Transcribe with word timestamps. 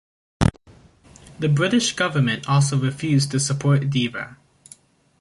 The 1.37 1.47
British 1.47 1.95
government 1.95 2.49
also 2.49 2.75
refused 2.75 3.29
to 3.29 3.39
support 3.39 3.91
Deva. 3.91 4.35